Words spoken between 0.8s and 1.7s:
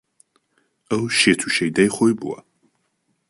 ئەو شێت و